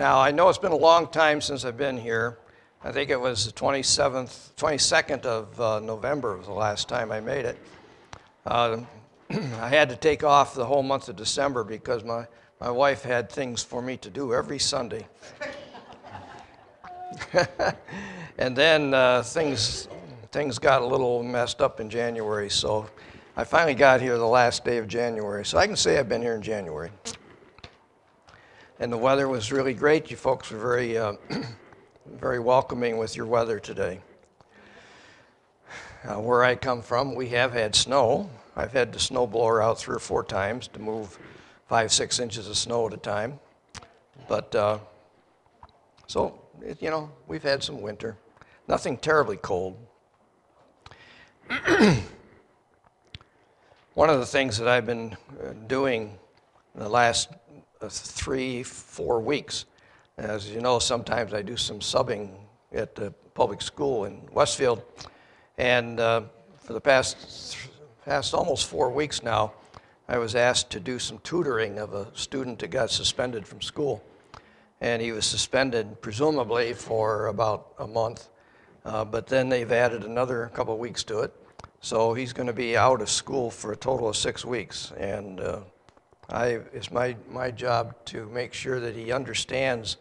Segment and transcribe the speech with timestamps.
[0.00, 2.38] Now, I know it's been a long time since I've been here.
[2.82, 7.20] I think it was the 27th, 22nd of uh, November was the last time I
[7.20, 7.58] made it.
[8.46, 8.80] Uh,
[9.30, 12.26] I had to take off the whole month of December because my,
[12.62, 15.06] my wife had things for me to do every Sunday.
[18.38, 19.86] and then uh, things,
[20.32, 22.88] things got a little messed up in January, so
[23.36, 25.44] I finally got here the last day of January.
[25.44, 26.90] So I can say I've been here in January.
[28.80, 30.10] And the weather was really great.
[30.10, 31.12] You folks were very, uh,
[32.06, 34.00] very welcoming with your weather today.
[36.02, 38.30] Uh, where I come from, we have had snow.
[38.56, 41.18] I've had the snow blower out three or four times to move
[41.68, 43.38] five, six inches of snow at a time.
[44.28, 44.78] But uh,
[46.06, 48.16] so, it, you know, we've had some winter.
[48.66, 49.76] Nothing terribly cold.
[53.92, 56.18] One of the things that I've been uh, doing
[56.74, 57.28] in the last
[57.88, 59.64] three, four weeks.
[60.18, 62.30] As you know, sometimes I do some subbing
[62.72, 64.82] at the public school in Westfield.
[65.56, 66.22] And uh,
[66.58, 67.56] for the past,
[68.04, 69.52] past almost four weeks now,
[70.08, 74.04] I was asked to do some tutoring of a student that got suspended from school.
[74.80, 78.28] And he was suspended, presumably, for about a month.
[78.84, 81.32] Uh, but then they've added another couple of weeks to it.
[81.80, 84.92] So he's going to be out of school for a total of six weeks.
[84.98, 85.60] And uh,
[86.32, 89.96] I, it's my, my job to make sure that he understands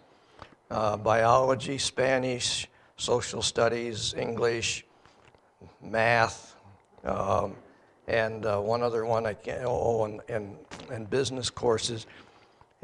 [0.69, 4.85] uh, biology, Spanish, social studies, English,
[5.81, 6.55] math,
[7.03, 7.55] um,
[8.07, 10.55] and uh, one other one I can't, oh, and, and,
[10.91, 12.05] and business courses.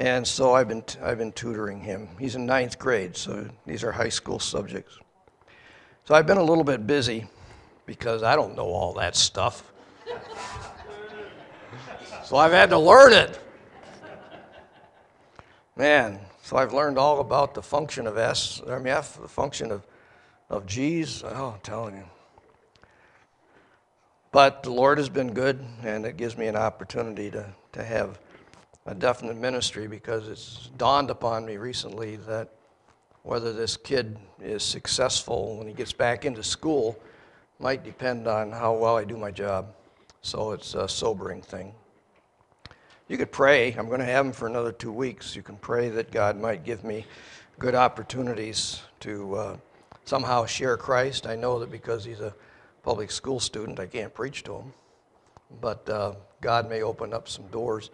[0.00, 2.08] And so I've been, t- I've been tutoring him.
[2.18, 4.98] He's in ninth grade, so these are high school subjects.
[6.04, 7.26] So I've been a little bit busy
[7.86, 9.72] because I don't know all that stuff.
[12.26, 13.38] So I've had to learn it.
[15.76, 19.70] Man, so I've learned all about the function of S, I mean F, the function
[19.70, 19.86] of,
[20.50, 21.22] of G's.
[21.22, 22.02] Oh, I'm telling you.
[24.32, 28.18] But the Lord has been good, and it gives me an opportunity to, to have
[28.86, 32.48] a definite ministry because it's dawned upon me recently that
[33.22, 36.98] whether this kid is successful when he gets back into school
[37.60, 39.72] might depend on how well I do my job.
[40.22, 41.72] So it's a sobering thing.
[43.08, 43.72] You could pray.
[43.72, 45.36] I'm going to have him for another two weeks.
[45.36, 47.06] You can pray that God might give me
[47.56, 49.56] good opportunities to uh,
[50.04, 51.24] somehow share Christ.
[51.24, 52.34] I know that because he's a
[52.82, 54.72] public school student, I can't preach to him.
[55.60, 57.90] But uh, God may open up some doors,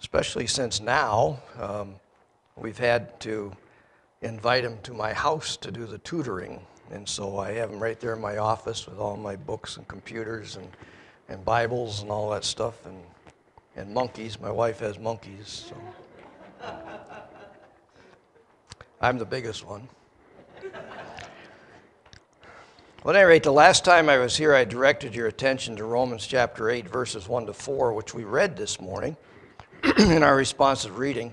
[0.00, 1.96] especially since now um,
[2.54, 3.52] we've had to
[4.20, 6.64] invite him to my house to do the tutoring.
[6.92, 9.88] And so I have him right there in my office with all my books and
[9.88, 10.68] computers and,
[11.28, 13.02] and Bibles and all that stuff and,
[13.76, 14.40] and monkeys.
[14.40, 15.66] My wife has monkeys.
[15.68, 15.76] So.
[19.00, 19.88] I'm the biggest one.
[23.04, 25.84] Well, at any rate, the last time I was here, I directed your attention to
[25.84, 29.16] Romans chapter 8, verses 1 to 4, which we read this morning
[29.98, 31.32] in our responsive reading.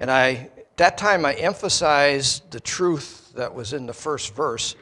[0.00, 4.74] And I, that time, I emphasized the truth that was in the first verse.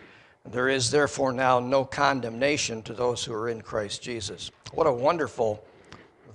[0.47, 4.51] There is therefore now no condemnation to those who are in Christ Jesus.
[4.73, 5.63] What a wonderful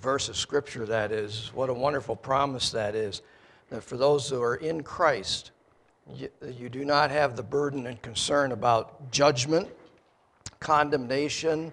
[0.01, 1.51] verse of scripture that is.
[1.53, 3.21] What a wonderful promise that is.
[3.69, 5.51] That for those who are in Christ,
[6.13, 9.69] you, you do not have the burden and concern about judgment,
[10.59, 11.71] condemnation,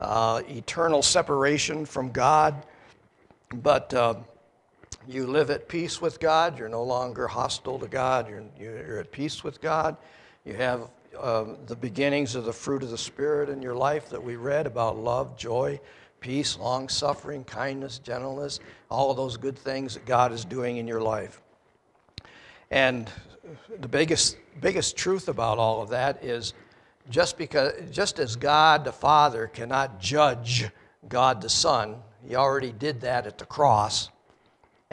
[0.00, 2.66] uh, eternal separation from God,
[3.54, 4.14] but uh,
[5.06, 6.58] you live at peace with God.
[6.58, 8.28] You're no longer hostile to God.
[8.28, 9.96] You're, you're at peace with God.
[10.44, 14.22] You have uh, the beginnings of the fruit of the Spirit in your life that
[14.22, 15.78] we read about love, joy,
[16.22, 18.60] peace, long suffering, kindness, gentleness,
[18.90, 21.42] all of those good things that God is doing in your life.
[22.70, 23.10] And
[23.80, 26.54] the biggest, biggest truth about all of that is
[27.10, 30.70] just, because, just as God the Father cannot judge
[31.08, 31.96] God the Son,
[32.26, 34.08] He already did that at the cross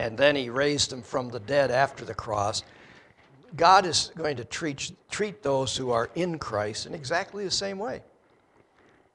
[0.00, 2.62] and then he raised him from the dead after the cross.
[3.54, 7.78] God is going to treat, treat those who are in Christ in exactly the same
[7.78, 8.02] way.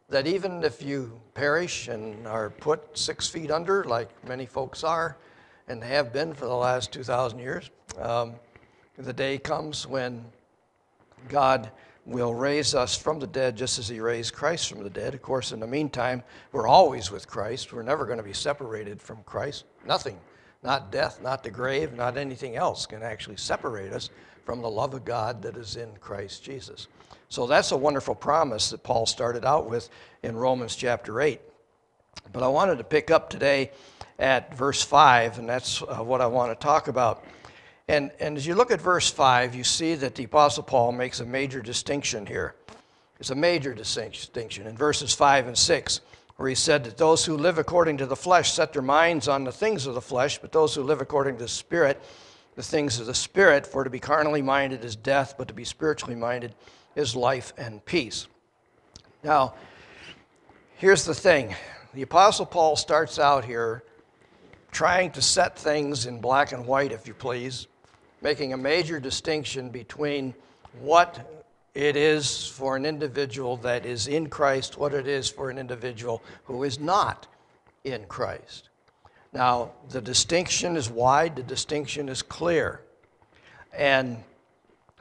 [0.09, 5.17] That even if you perish and are put six feet under, like many folks are
[5.67, 8.35] and have been for the last 2,000 years, um,
[8.97, 10.23] the day comes when
[11.27, 11.71] God
[12.05, 15.15] will raise us from the dead just as he raised Christ from the dead.
[15.15, 17.73] Of course, in the meantime, we're always with Christ.
[17.73, 19.63] We're never going to be separated from Christ.
[19.87, 20.19] Nothing
[20.65, 24.09] not death, not the grave, not anything else can actually separate us
[24.43, 26.87] from the love of God that is in Christ Jesus.
[27.29, 29.89] So that's a wonderful promise that Paul started out with
[30.23, 31.41] in Romans chapter 8.
[32.31, 33.71] But I wanted to pick up today
[34.19, 37.23] at verse 5, and that's uh, what I want to talk about.
[37.87, 41.19] And, and as you look at verse 5, you see that the Apostle Paul makes
[41.19, 42.55] a major distinction here.
[43.19, 46.01] It's a major distinction in verses 5 and 6,
[46.37, 49.43] where he said that those who live according to the flesh set their minds on
[49.43, 52.01] the things of the flesh, but those who live according to the Spirit,
[52.55, 53.67] the things of the Spirit.
[53.67, 56.55] For to be carnally minded is death, but to be spiritually minded
[56.95, 58.27] is life and peace.
[59.23, 59.55] Now,
[60.77, 61.55] here's the thing
[61.93, 63.83] the Apostle Paul starts out here
[64.71, 67.67] trying to set things in black and white, if you please,
[68.21, 70.33] making a major distinction between
[70.79, 75.57] what it is for an individual that is in Christ, what it is for an
[75.57, 77.27] individual who is not
[77.83, 78.69] in Christ.
[79.31, 82.81] Now, the distinction is wide, the distinction is clear.
[83.73, 84.23] And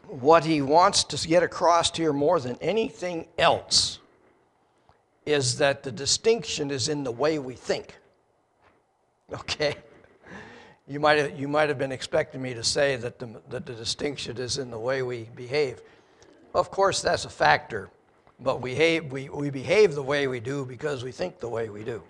[0.08, 3.98] what he wants to get across here more than anything else
[5.26, 7.96] is that the distinction is in the way we think.
[9.32, 9.76] Okay?
[10.86, 13.72] You might have, you might have been expecting me to say that the, that the
[13.72, 15.80] distinction is in the way we behave.
[16.52, 17.88] Of course, that's a factor,
[18.38, 21.70] but we behave, we, we behave the way we do because we think the way
[21.70, 22.02] we do.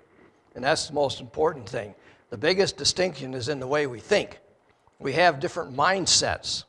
[0.57, 1.95] And that's the most important thing.
[2.31, 4.41] The biggest distinction is in the way we think.
[4.99, 6.65] We have different mindsets.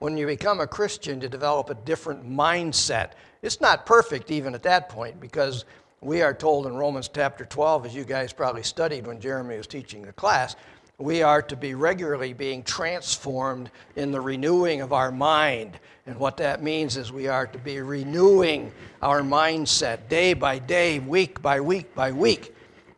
[0.00, 3.10] When you become a Christian, you develop a different mindset.
[3.42, 5.66] It's not perfect even at that point because
[6.00, 9.66] we are told in Romans chapter 12, as you guys probably studied when Jeremy was
[9.66, 10.56] teaching the class,
[10.96, 15.78] we are to be regularly being transformed in the renewing of our mind.
[16.06, 18.72] And what that means is we are to be renewing
[19.02, 22.54] our mindset day by day, week by week by week.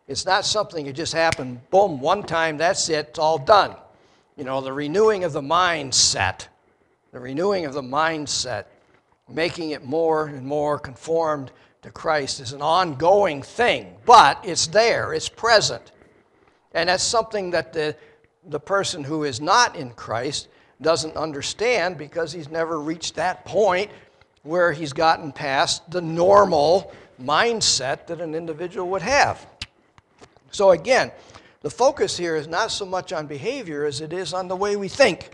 [0.07, 3.75] It's not something that just happened, boom, one time, that's it, it's all done.
[4.37, 6.47] You know, the renewing of the mindset,
[7.13, 8.65] the renewing of the mindset,
[9.29, 11.51] making it more and more conformed
[11.83, 15.91] to Christ is an ongoing thing, but it's there, it's present.
[16.73, 17.95] And that's something that the,
[18.47, 20.47] the person who is not in Christ
[20.81, 23.91] doesn't understand because he's never reached that point
[24.41, 29.45] where he's gotten past the normal mindset that an individual would have.
[30.49, 31.11] So, again,
[31.61, 34.75] the focus here is not so much on behavior as it is on the way
[34.75, 35.29] we think.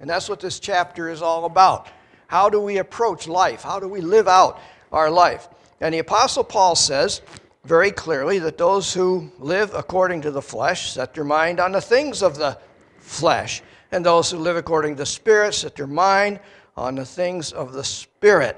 [0.00, 1.88] And that's what this chapter is all about.
[2.26, 3.62] How do we approach life?
[3.62, 4.60] How do we live out
[4.92, 5.48] our life?
[5.80, 7.22] And the Apostle Paul says,
[7.64, 11.80] very clearly that those who live according to the flesh set their mind on the
[11.80, 12.58] things of the
[12.98, 13.62] flesh,
[13.92, 16.40] and those who live according to the Spirit set their mind
[16.76, 18.56] on the things of the Spirit.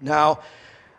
[0.00, 0.40] Now,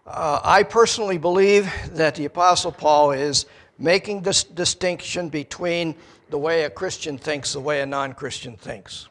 [0.06, 3.46] uh, I personally believe that the Apostle Paul is
[3.78, 5.96] making this distinction between
[6.30, 9.09] the way a Christian thinks, the way a non Christian thinks.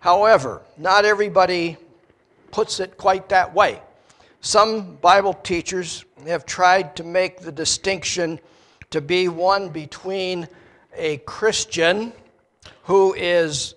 [0.00, 1.76] However, not everybody
[2.50, 3.82] puts it quite that way.
[4.40, 8.38] Some Bible teachers have tried to make the distinction
[8.90, 10.48] to be one between
[10.96, 12.12] a Christian
[12.84, 13.74] who is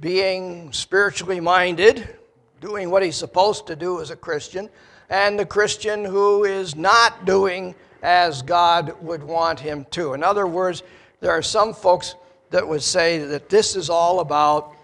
[0.00, 2.16] being spiritually minded,
[2.60, 4.68] doing what he's supposed to do as a Christian,
[5.10, 10.12] and the Christian who is not doing as God would want him to.
[10.12, 10.82] In other words,
[11.20, 12.14] there are some folks
[12.50, 14.74] that would say that this is all about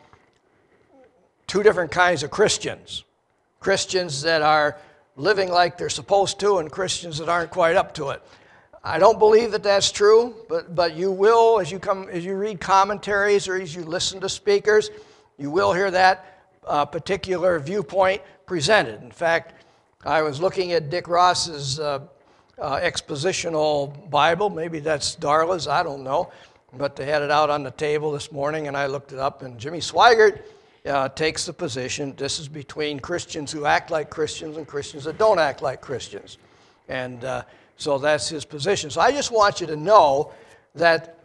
[1.54, 3.04] two different kinds of Christians
[3.60, 4.76] Christians that are
[5.14, 8.20] living like they're supposed to and Christians that aren't quite up to it.
[8.82, 12.34] I don't believe that that's true, but, but you will, as you, come, as you
[12.34, 14.90] read commentaries or as you listen to speakers,
[15.38, 19.00] you will hear that uh, particular viewpoint presented.
[19.02, 19.64] In fact,
[20.04, 22.00] I was looking at Dick Ross's uh,
[22.58, 24.50] uh, expositional Bible.
[24.50, 26.32] Maybe that's Darla's, I don't know.
[26.76, 29.42] But they had it out on the table this morning, and I looked it up,
[29.42, 30.42] and Jimmy Swaggart
[30.86, 35.18] uh, takes the position this is between Christians who act like Christians and Christians that
[35.18, 36.38] don't act like Christians.
[36.88, 37.42] And uh,
[37.76, 38.90] so that's his position.
[38.90, 40.32] So I just want you to know
[40.74, 41.18] that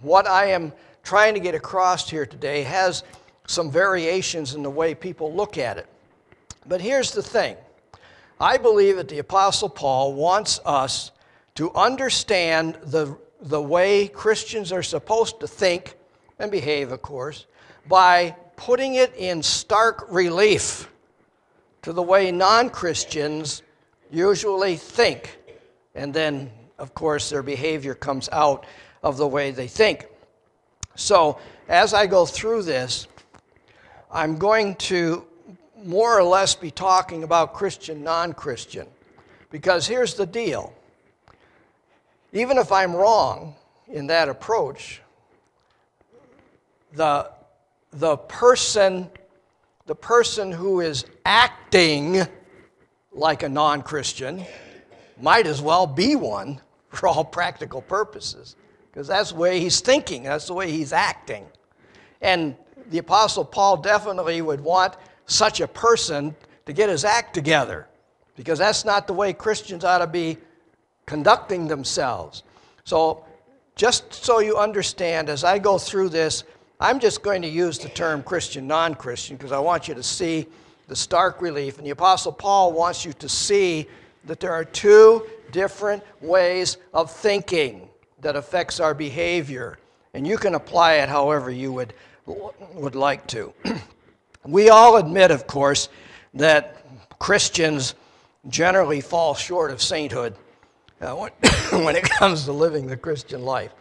[0.00, 3.04] what I am trying to get across here today has
[3.46, 5.86] some variations in the way people look at it.
[6.66, 7.56] But here's the thing
[8.40, 11.12] I believe that the Apostle Paul wants us
[11.54, 15.94] to understand the, the way Christians are supposed to think
[16.38, 17.46] and behave, of course,
[17.86, 20.90] by putting it in stark relief
[21.82, 23.62] to the way non Christians
[24.10, 25.38] usually think.
[25.94, 28.66] And then, of course, their behavior comes out
[29.02, 30.06] of the way they think.
[30.96, 33.06] So, as I go through this,
[34.10, 35.24] I'm going to
[35.84, 38.86] more or less be talking about Christian, non Christian.
[39.50, 40.72] Because here's the deal
[42.32, 43.54] even if I'm wrong
[43.88, 45.00] in that approach,
[46.94, 47.30] the
[47.94, 49.10] the person,
[49.86, 52.22] the person who is acting
[53.12, 54.44] like a non Christian
[55.20, 58.56] might as well be one for all practical purposes,
[58.90, 61.46] because that's the way he's thinking, that's the way he's acting.
[62.20, 62.56] And
[62.90, 64.96] the Apostle Paul definitely would want
[65.26, 66.34] such a person
[66.66, 67.86] to get his act together
[68.36, 70.38] because that's not the way Christians ought to be
[71.06, 72.42] conducting themselves.
[72.84, 73.24] So,
[73.76, 76.44] just so you understand, as I go through this,
[76.84, 80.02] I'm just going to use the term Christian, non Christian, because I want you to
[80.02, 80.46] see
[80.86, 81.78] the stark relief.
[81.78, 83.86] And the Apostle Paul wants you to see
[84.26, 87.88] that there are two different ways of thinking
[88.20, 89.78] that affects our behavior.
[90.12, 91.94] And you can apply it however you would,
[92.26, 93.54] would like to.
[94.44, 95.88] we all admit, of course,
[96.34, 96.84] that
[97.18, 97.94] Christians
[98.48, 100.36] generally fall short of sainthood
[101.00, 101.32] uh, when,
[101.82, 103.72] when, it comes to living the Christian life.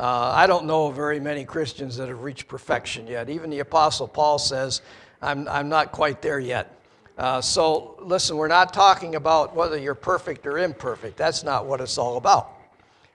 [0.00, 3.28] Uh, I don't know very many Christians that have reached perfection yet.
[3.28, 4.80] Even the Apostle Paul says,
[5.20, 6.74] I'm, I'm not quite there yet.
[7.18, 11.18] Uh, so, listen, we're not talking about whether you're perfect or imperfect.
[11.18, 12.50] That's not what it's all about.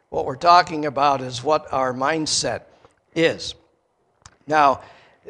[0.09, 2.65] What we're talking about is what our mindset
[3.15, 3.55] is.
[4.45, 4.81] Now,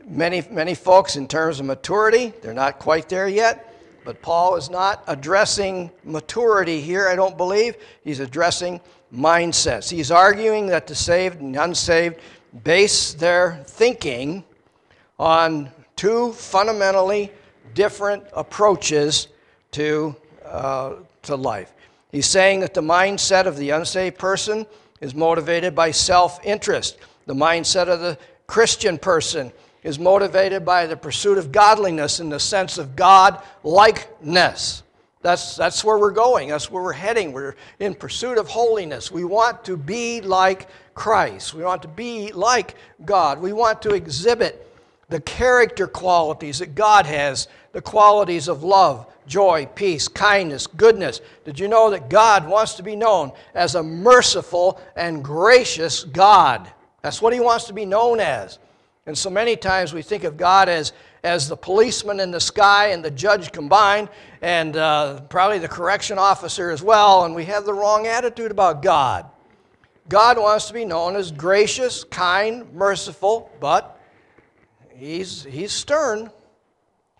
[0.05, 3.73] many, many folks, in terms of maturity, they're not quite there yet.
[4.03, 7.77] But Paul is not addressing maturity here, I don't believe.
[8.03, 8.81] He's addressing
[9.15, 9.89] mindsets.
[9.89, 12.17] He's arguing that the saved and unsaved
[12.63, 14.43] base their thinking
[15.19, 17.31] on two fundamentally
[17.73, 19.27] different approaches
[19.71, 21.73] to, uh, to life.
[22.11, 24.65] He's saying that the mindset of the unsaved person
[25.01, 28.17] is motivated by self interest, the mindset of the
[28.47, 29.51] Christian person
[29.83, 34.81] is motivated by the pursuit of godliness in the sense of God likeness.
[35.25, 36.49] That's, that's where we're going.
[36.49, 37.33] That's where we're heading.
[37.33, 39.11] We're in pursuit of holiness.
[39.11, 41.55] We want to be like Christ.
[41.55, 43.41] We want to be like God.
[43.41, 44.71] We want to exhibit
[45.09, 51.21] the character qualities that God has the qualities of love, joy, peace, kindness, goodness.
[51.43, 56.71] Did you know that God wants to be known as a merciful and gracious God?
[57.01, 58.59] That's what He wants to be known as.
[59.07, 60.91] And so many times we think of God as,
[61.23, 64.09] as the policeman in the sky and the judge combined,
[64.41, 68.81] and uh, probably the correction officer as well, and we have the wrong attitude about
[68.81, 69.29] God.
[70.09, 73.99] God wants to be known as gracious, kind, merciful, but
[74.95, 76.31] he's, he's stern.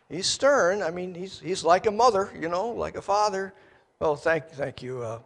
[0.09, 0.81] He's stern.
[0.81, 3.53] I mean, he's, he's like a mother, you know, like a father.
[3.99, 5.03] Well, thank, thank you.
[5.03, 5.19] Uh,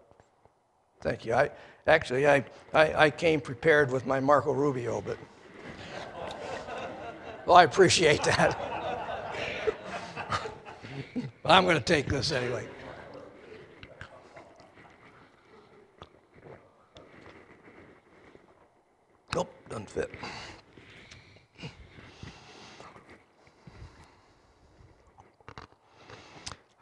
[1.01, 1.33] thank you.
[1.33, 1.51] I,
[1.87, 5.17] actually, I, I, I came prepared with my Marco Rubio, but.
[7.49, 8.55] Well, I appreciate that.
[11.43, 12.67] I'm going to take this anyway.
[19.33, 20.11] Nope, doesn't fit.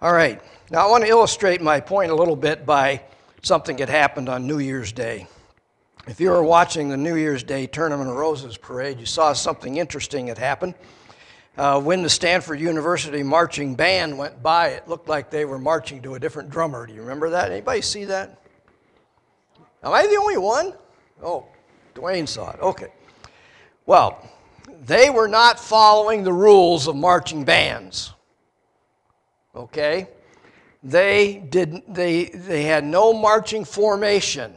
[0.01, 3.03] All right, now I want to illustrate my point a little bit by
[3.41, 5.27] something that happened on New Year's Day.
[6.07, 9.75] If you were watching the New Year's Day Tournament of Roses parade, you saw something
[9.75, 10.73] interesting that happened.
[11.57, 16.01] Uh, when the Stanford University marching band went by, it looked like they were marching
[16.03, 16.87] to a different drummer.
[16.87, 17.51] Do you remember that?
[17.51, 18.41] Anybody see that?
[19.83, 20.71] Am I the only one?
[21.21, 21.45] Oh,
[21.93, 22.61] Dwayne saw it.
[22.61, 22.93] Okay.
[23.85, 24.25] Well,
[24.85, 28.13] they were not following the rules of marching bands.
[29.53, 30.07] Okay?
[30.83, 34.53] They did they they had no marching formation.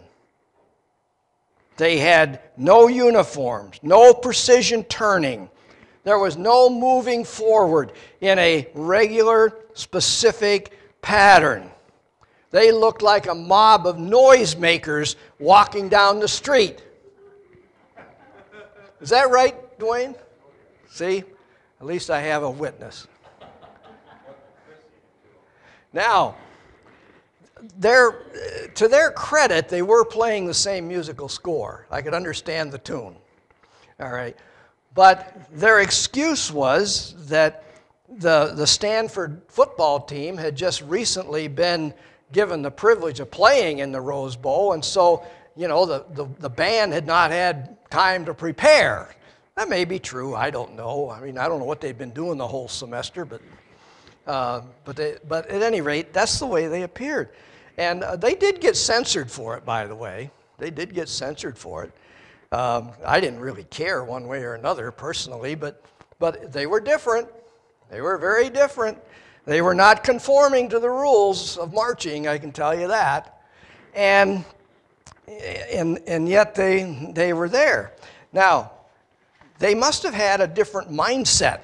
[1.81, 5.49] They had no uniforms, no precision turning.
[6.05, 11.71] There was no moving forward in a regular, specific pattern.
[12.51, 16.85] They looked like a mob of noisemakers walking down the street.
[19.01, 20.15] Is that right, Dwayne?
[20.91, 21.25] See?
[21.81, 23.07] At least I have a witness.
[25.95, 26.37] Now,
[27.79, 28.23] their,
[28.75, 31.87] to their credit, they were playing the same musical score.
[31.91, 33.17] I could understand the tune.
[34.01, 34.37] All right.
[34.95, 37.65] But their excuse was that
[38.09, 41.95] the, the Stanford football team had just recently been
[42.33, 45.25] given the privilege of playing in the Rose Bowl, and so,
[45.57, 49.15] you know, the, the, the band had not had time to prepare.
[49.57, 50.35] That may be true.
[50.35, 51.11] I don't know.
[51.11, 53.41] I mean, I don't know what they've been doing the whole semester, but,
[54.27, 57.31] uh, but, they, but at any rate, that's the way they appeared.
[57.81, 60.31] And uh, they did get censored for it, by the way.
[60.59, 61.93] They did get censored for it.
[62.53, 65.83] Um, I didn't really care one way or another personally, but,
[66.19, 67.27] but they were different.
[67.91, 68.99] They were very different.
[69.47, 73.41] They were not conforming to the rules of marching, I can tell you that.
[73.95, 74.45] And,
[75.27, 77.95] and, and yet they, they were there.
[78.31, 78.73] Now,
[79.59, 81.63] they must have had a different mindset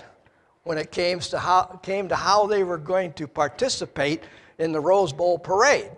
[0.65, 4.23] when it came to how, came to how they were going to participate
[4.59, 5.91] in the Rose Bowl parade.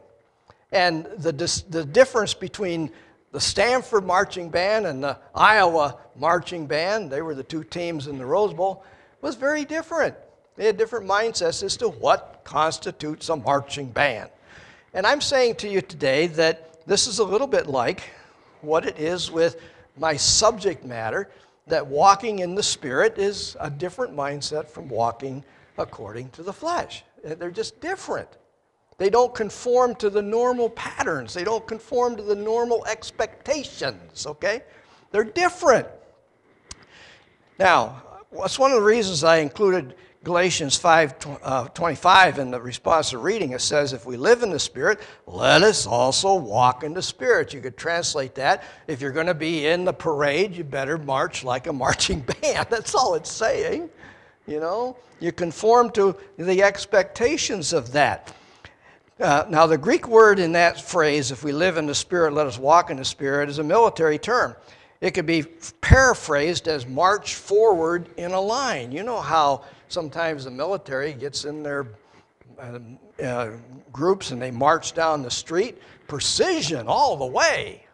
[0.73, 1.33] And the,
[1.69, 2.91] the difference between
[3.33, 8.19] the Stanford marching band and the Iowa marching band, they were the two teams in
[8.19, 8.85] the Rose Bowl,
[9.21, 10.15] was very different.
[10.57, 14.31] They had different mindsets as to what constitutes a marching band.
[14.95, 18.03] And I'm saying to you today that this is a little bit like
[18.61, 19.61] what it is with
[19.97, 21.31] my subject matter,
[21.67, 25.45] that walking in the Spirit is a different mindset from walking
[25.77, 27.05] according to the flesh.
[27.23, 28.29] They're just different.
[28.99, 31.33] They don't conform to the normal patterns.
[31.33, 34.64] They don't conform to the normal expectations, okay?
[35.12, 35.87] They're different.
[37.61, 38.02] Now,
[38.33, 43.52] that's one of the reasons I included Galatians 5 uh, 25 in the responsive reading.
[43.52, 47.55] It says, If we live in the Spirit, let us also walk in the Spirit.
[47.55, 48.64] You could translate that.
[48.88, 52.67] If you're going to be in the parade, you better march like a marching band.
[52.69, 53.90] That's all it's saying.
[54.49, 58.35] You know, you conform to the expectations of that.
[59.21, 62.47] Uh, now, the Greek word in that phrase, if we live in the Spirit, let
[62.47, 64.55] us walk in the Spirit, is a military term.
[65.01, 65.43] It could be
[65.81, 68.93] paraphrased as march forward in a line.
[68.93, 71.89] You know how sometimes the military gets in their
[72.61, 72.79] uh,
[73.21, 73.51] uh,
[73.93, 75.79] groups and they march down the street?
[76.07, 77.85] Precision all the way.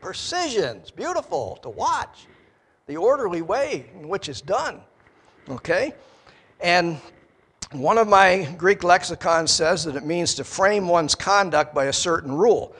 [0.00, 0.76] Precision.
[0.76, 2.26] It's beautiful to watch.
[2.86, 4.80] The orderly way in which it's done.
[5.48, 5.92] Okay?
[6.60, 7.00] And
[7.72, 11.92] one of my Greek lexicons says that it means to frame one's conduct by a
[11.92, 12.74] certain rule.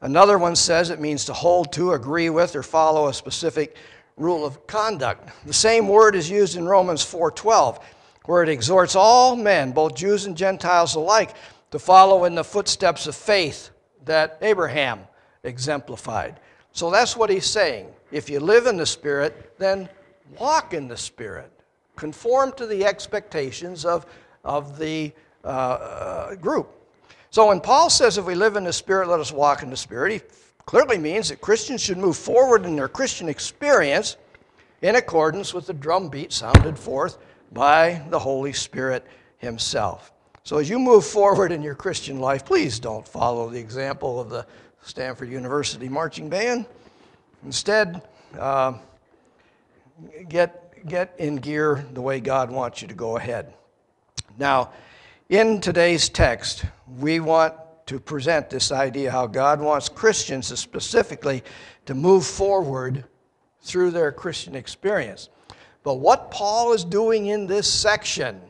[0.00, 3.76] Another one says it means to hold to, agree with, or follow a specific
[4.16, 5.28] rule of conduct.
[5.46, 7.80] The same word is used in Romans 4:12,
[8.24, 11.34] where it exhorts all men, both Jews and Gentiles alike,
[11.70, 13.70] to follow in the footsteps of faith
[14.04, 15.06] that Abraham
[15.42, 16.38] exemplified.
[16.72, 17.88] So that's what he's saying.
[18.12, 19.88] If you live in the Spirit, then
[20.38, 21.50] walk in the Spirit.
[21.96, 24.06] Conform to the expectations of
[24.46, 25.12] of the
[25.44, 26.72] uh, uh, group.
[27.30, 29.76] So when Paul says, if we live in the Spirit, let us walk in the
[29.76, 30.20] Spirit, he
[30.64, 34.16] clearly means that Christians should move forward in their Christian experience
[34.80, 37.18] in accordance with the drumbeat sounded forth
[37.52, 39.04] by the Holy Spirit
[39.38, 40.12] Himself.
[40.44, 44.30] So as you move forward in your Christian life, please don't follow the example of
[44.30, 44.46] the
[44.82, 46.66] Stanford University Marching Band.
[47.44, 48.02] Instead,
[48.38, 48.74] uh,
[50.28, 53.52] get, get in gear the way God wants you to go ahead.
[54.38, 54.72] Now,
[55.28, 56.64] in today's text,
[56.98, 57.54] we want
[57.86, 61.42] to present this idea how God wants Christians specifically
[61.86, 63.04] to move forward
[63.62, 65.30] through their Christian experience.
[65.82, 68.40] But what Paul is doing in this section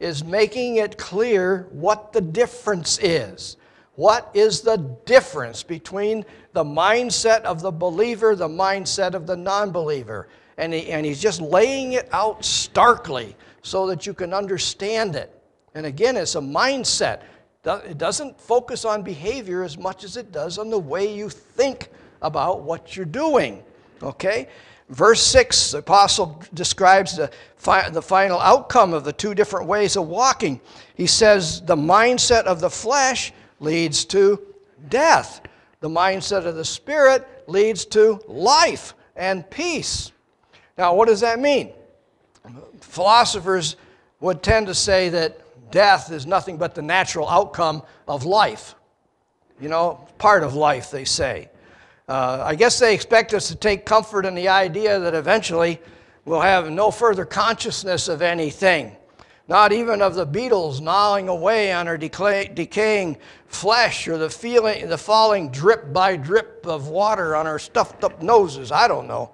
[0.00, 3.56] is making it clear what the difference is.
[3.94, 9.70] What is the difference between the mindset of the believer, the mindset of the non
[9.70, 10.28] believer?
[10.58, 15.32] And, he, and he's just laying it out starkly so that you can understand it.
[15.74, 17.22] And again, it's a mindset.
[17.64, 21.88] It doesn't focus on behavior as much as it does on the way you think
[22.20, 23.62] about what you're doing.
[24.02, 24.48] Okay?
[24.88, 29.96] Verse 6, the apostle describes the, fi- the final outcome of the two different ways
[29.96, 30.60] of walking.
[30.94, 34.42] He says the mindset of the flesh leads to
[34.88, 35.40] death,
[35.80, 40.12] the mindset of the spirit leads to life and peace.
[40.76, 41.72] Now, what does that mean?
[42.82, 43.76] Philosophers
[44.20, 48.74] would tend to say that death is nothing but the natural outcome of life.
[49.60, 51.48] You know, part of life, they say.
[52.08, 55.80] Uh, I guess they expect us to take comfort in the idea that eventually
[56.24, 58.96] we'll have no further consciousness of anything,
[59.48, 63.16] not even of the beetles gnawing away on our decay, decaying
[63.46, 68.22] flesh or the, feeling, the falling drip by drip of water on our stuffed up
[68.22, 68.72] noses.
[68.72, 69.30] I don't know.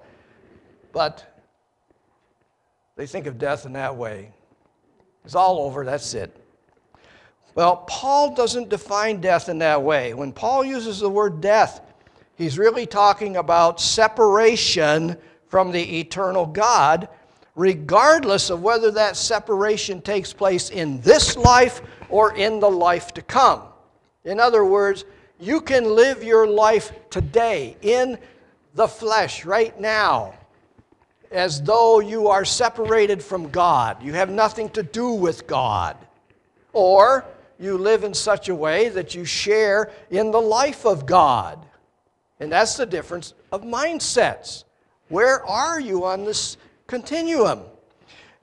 [0.91, 1.28] But
[2.99, 4.29] they think of death in that way.
[5.23, 6.35] It's all over, that's it.
[7.55, 10.13] Well, Paul doesn't define death in that way.
[10.13, 11.79] When Paul uses the word death,
[12.35, 15.15] he's really talking about separation
[15.47, 17.07] from the eternal God,
[17.55, 23.21] regardless of whether that separation takes place in this life or in the life to
[23.21, 23.61] come.
[24.25, 25.05] In other words,
[25.39, 28.17] you can live your life today in
[28.73, 30.33] the flesh right now
[31.31, 34.01] as though you are separated from God.
[34.01, 35.97] You have nothing to do with God.
[36.73, 37.25] Or
[37.59, 41.63] you live in such a way that you share in the life of God.
[42.39, 44.63] And that's the difference of mindsets.
[45.09, 47.63] Where are you on this continuum?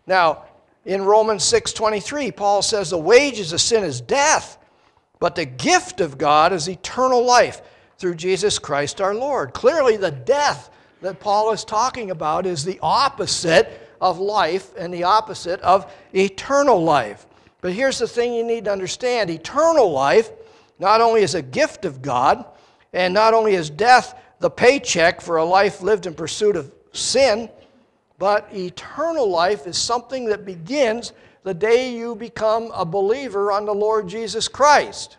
[0.07, 0.45] Now,
[0.85, 4.59] in Romans 6:23, Paul says the wages of sin is death,
[5.19, 7.63] but the gift of God is eternal life
[7.99, 9.55] through Jesus Christ our Lord.
[9.55, 10.71] Clearly the death
[11.07, 16.83] that Paul is talking about is the opposite of life and the opposite of eternal
[16.83, 17.27] life.
[17.61, 20.31] But here's the thing you need to understand eternal life
[20.81, 22.45] not only is a gift of God,
[22.93, 27.49] and not only is death the paycheck for a life lived in pursuit of sin,
[28.19, 31.13] but eternal life is something that begins
[31.45, 35.19] the day you become a believer on the Lord Jesus Christ.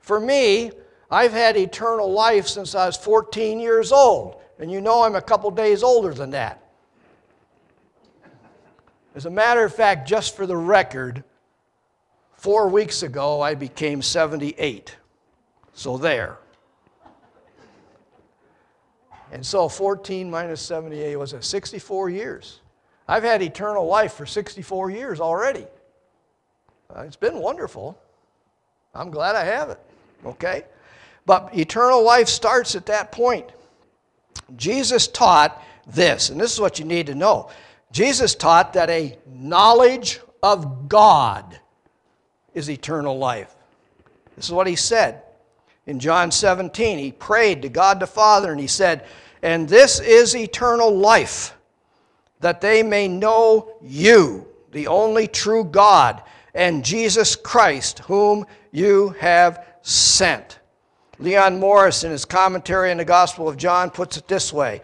[0.00, 0.72] For me,
[1.10, 5.22] I've had eternal life since I was 14 years old, and you know I'm a
[5.22, 6.60] couple days older than that.
[9.14, 11.22] As a matter of fact, just for the record,
[12.32, 14.96] four weeks ago I became 78.
[15.72, 16.38] So there.
[19.32, 22.60] And so 14 minus 78 was it 64 years.
[23.08, 25.66] I've had eternal life for 64 years already.
[26.94, 27.98] Uh, it's been wonderful.
[28.94, 29.80] I'm glad I have it.
[30.24, 30.64] Okay?
[31.26, 33.50] But eternal life starts at that point.
[34.56, 37.50] Jesus taught this, and this is what you need to know.
[37.92, 41.58] Jesus taught that a knowledge of God
[42.54, 43.54] is eternal life.
[44.36, 45.22] This is what he said.
[45.86, 49.06] In John 17, he prayed to God the Father and he said,
[49.42, 51.54] And this is eternal life,
[52.40, 56.22] that they may know you, the only true God,
[56.54, 60.58] and Jesus Christ, whom you have sent.
[61.18, 64.82] Leon Morris, in his commentary on the Gospel of John, puts it this way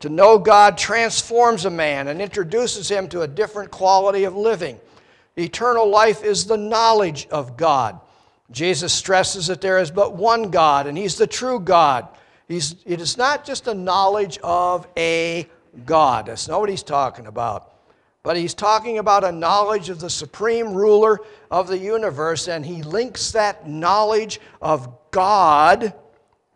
[0.00, 4.80] To know God transforms a man and introduces him to a different quality of living.
[5.38, 8.00] Eternal life is the knowledge of God.
[8.50, 12.08] Jesus stresses that there is but one God, and He's the true God.
[12.48, 15.46] He's, it is not just a knowledge of a
[15.84, 16.26] God.
[16.26, 17.72] That's not what He's talking about.
[18.26, 22.82] But He's talking about a knowledge of the supreme ruler of the universe, and He
[22.82, 25.94] links that knowledge of God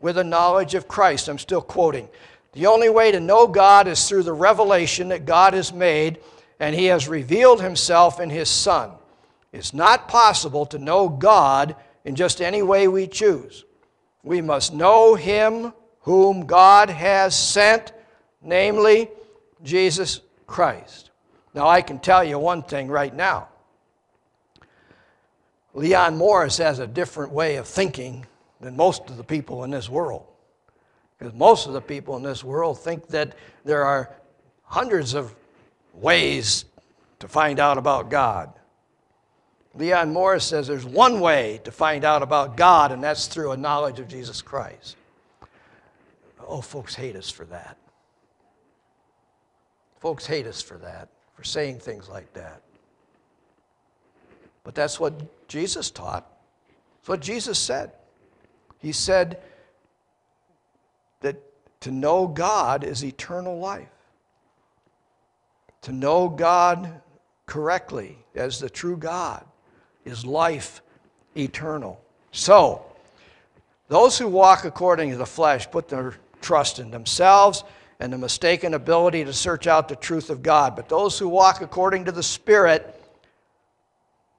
[0.00, 1.28] with a knowledge of Christ.
[1.28, 2.08] I'm still quoting.
[2.54, 6.18] The only way to know God is through the revelation that God has made,
[6.58, 8.90] and He has revealed Himself in His Son.
[9.52, 13.64] It's not possible to know God in just any way we choose.
[14.24, 17.92] We must know Him whom God has sent,
[18.42, 19.08] namely
[19.62, 21.09] Jesus Christ.
[21.54, 23.48] Now, I can tell you one thing right now.
[25.74, 28.26] Leon Morris has a different way of thinking
[28.60, 30.26] than most of the people in this world.
[31.18, 34.10] Because most of the people in this world think that there are
[34.64, 35.34] hundreds of
[35.92, 36.64] ways
[37.18, 38.52] to find out about God.
[39.74, 43.56] Leon Morris says there's one way to find out about God, and that's through a
[43.56, 44.96] knowledge of Jesus Christ.
[46.46, 47.76] Oh, folks hate us for that.
[50.00, 51.08] Folks hate us for that,
[51.40, 52.60] for saying things like that.
[54.62, 56.30] But that's what Jesus taught.
[56.98, 57.92] That's what Jesus said.
[58.78, 59.40] He said
[61.22, 61.40] that
[61.80, 63.88] to know God is eternal life.
[65.82, 67.00] To know God
[67.46, 69.42] correctly as the true God
[70.04, 70.82] is life
[71.38, 72.02] eternal.
[72.32, 72.84] So,
[73.88, 77.64] those who walk according to the flesh put their trust in themselves
[78.00, 80.74] and the mistaken ability to search out the truth of God.
[80.74, 82.98] But those who walk according to the Spirit,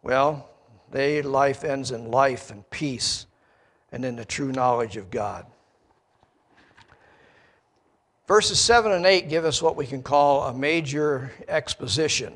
[0.02, 0.50] well,
[0.90, 3.28] their life ends in life and peace
[3.92, 5.46] and in the true knowledge of God.
[8.28, 12.34] Verses 7 and 8 give us what we can call a major exposition,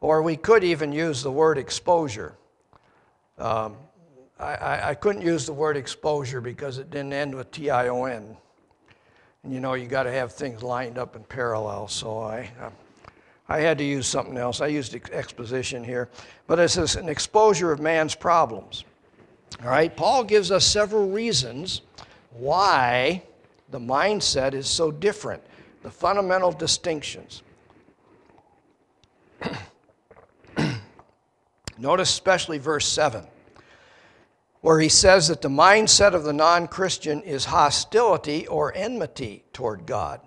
[0.00, 2.36] or we could even use the word exposure.
[3.38, 3.76] Um,
[4.38, 8.04] I, I, couldn't use the word exposure because it didn't end with T I O
[8.04, 8.36] N.
[9.48, 12.70] You know, you got to have things lined up in parallel, so I, uh,
[13.48, 14.60] I had to use something else.
[14.60, 16.08] I used exposition here.
[16.46, 18.84] But it's an exposure of man's problems.
[19.62, 21.82] All right, Paul gives us several reasons
[22.32, 23.22] why
[23.70, 25.42] the mindset is so different,
[25.82, 27.42] the fundamental distinctions.
[31.78, 33.26] Notice especially verse 7,
[34.60, 39.86] where he says that the mindset of the non Christian is hostility or enmity toward
[39.86, 40.20] God.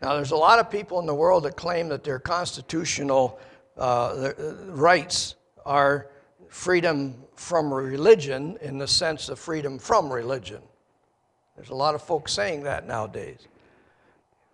[0.00, 3.38] Now, there's a lot of people in the world that claim that their constitutional
[3.76, 4.32] uh,
[4.66, 6.08] rights are
[6.48, 10.60] freedom from religion in the sense of freedom from religion.
[11.56, 13.46] There's a lot of folks saying that nowadays.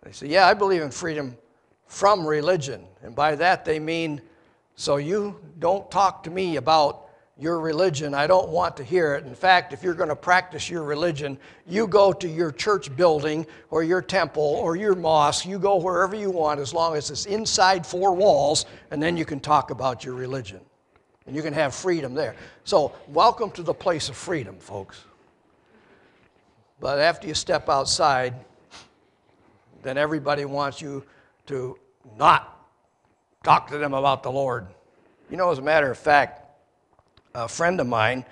[0.03, 1.37] They say, Yeah, I believe in freedom
[1.87, 2.85] from religion.
[3.03, 4.21] And by that they mean,
[4.75, 7.08] so you don't talk to me about
[7.39, 8.13] your religion.
[8.13, 9.25] I don't want to hear it.
[9.25, 13.47] In fact, if you're going to practice your religion, you go to your church building
[13.69, 15.45] or your temple or your mosque.
[15.45, 19.23] You go wherever you want as long as it's inside four walls, and then you
[19.23, 20.59] can talk about your religion
[21.25, 22.35] and you can have freedom there.
[22.63, 24.99] So, welcome to the place of freedom, folks.
[26.79, 28.33] But after you step outside,
[29.83, 31.03] then everybody wants you
[31.45, 31.77] to
[32.17, 32.67] not
[33.43, 34.67] talk to them about the Lord.
[35.29, 36.48] You know, as a matter of fact,
[37.43, 38.25] a friend of mine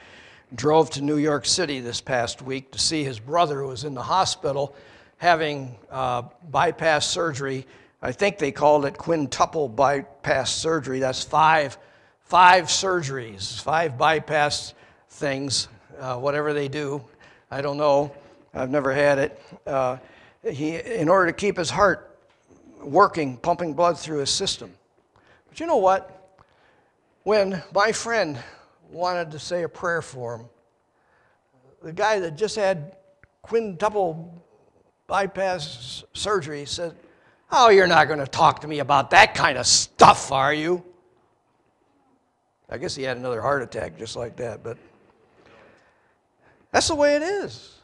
[0.54, 3.94] drove to New York City this past week to see his brother who was in
[3.94, 4.76] the hospital
[5.18, 7.66] having uh, bypass surgery.
[8.02, 11.00] I think they called it quintuple bypass surgery.
[11.00, 11.78] That's five,
[12.22, 14.74] five surgeries, five bypass
[15.10, 17.04] things, uh, whatever they do.
[17.50, 18.14] I don't know.
[18.54, 19.42] I've never had it.
[19.66, 19.98] Uh,
[20.44, 22.20] he, in order to keep his heart
[22.82, 24.72] working, pumping blood through his system.
[25.48, 26.14] But you know what?
[27.24, 28.38] When my friend
[28.90, 30.46] wanted to say a prayer for him,
[31.84, 32.98] the guy that just had
[33.42, 34.44] quintuple
[35.08, 36.96] bypass surgery said,
[37.50, 40.84] Oh, you're not going to talk to me about that kind of stuff, are you?
[42.70, 44.78] I guess he had another heart attack just like that, but
[46.72, 47.76] that's the way it is.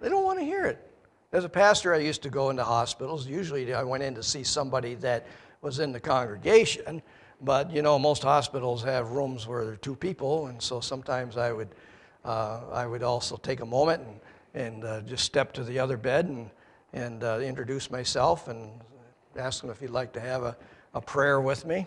[0.00, 0.86] They don't want to hear it.
[1.32, 3.26] As a pastor, I used to go into hospitals.
[3.26, 5.26] Usually, I went in to see somebody that
[5.60, 7.02] was in the congregation,
[7.40, 11.36] but you know, most hospitals have rooms where there are two people, and so sometimes
[11.36, 11.68] I would,
[12.24, 15.96] uh, I would also take a moment and, and uh, just step to the other
[15.96, 16.50] bed and,
[16.92, 18.70] and uh, introduce myself and
[19.36, 20.56] ask him if he'd like to have a,
[20.94, 21.86] a prayer with me,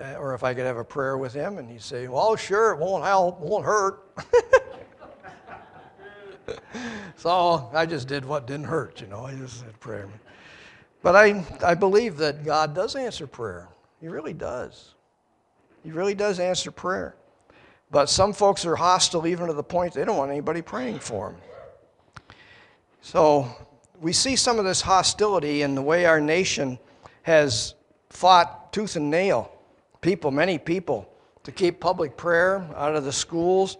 [0.00, 2.72] uh, or if I could have a prayer with him, and he'd say, "Well, sure,
[2.72, 4.04] it won't help, won't hurt."
[7.16, 9.26] so I just did what didn't hurt, you know.
[9.26, 10.08] I just said prayer.
[11.02, 13.68] But I, I believe that God does answer prayer.
[14.00, 14.94] He really does.
[15.82, 17.14] He really does answer prayer.
[17.90, 21.30] But some folks are hostile even to the point they don't want anybody praying for
[21.30, 21.40] them.
[23.00, 23.48] So
[24.00, 26.78] we see some of this hostility in the way our nation
[27.22, 27.74] has
[28.10, 29.50] fought tooth and nail,
[30.00, 31.08] people, many people,
[31.44, 33.78] to keep public prayer out of the schools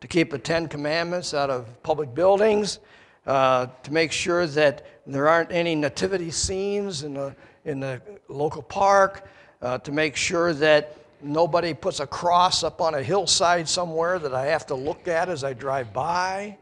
[0.00, 2.78] to keep the Ten Commandments out of public buildings,
[3.26, 8.62] uh, to make sure that there aren't any nativity scenes in the, in the local
[8.62, 9.28] park,
[9.62, 14.34] uh, to make sure that nobody puts a cross up on a hillside somewhere that
[14.34, 16.56] I have to look at as I drive by.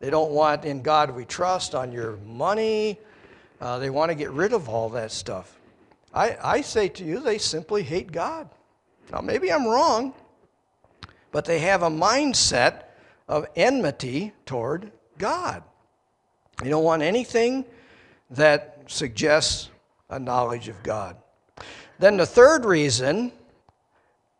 [0.00, 2.98] They don't want in God we trust on your money.
[3.60, 5.58] Uh, they want to get rid of all that stuff.
[6.12, 8.48] I, I say to you, they simply hate God.
[9.12, 10.14] Now, maybe I'm wrong
[11.32, 12.84] but they have a mindset
[13.28, 15.62] of enmity toward God.
[16.62, 17.64] They don't want anything
[18.30, 19.70] that suggests
[20.08, 21.16] a knowledge of God.
[22.00, 23.30] Then the third reason,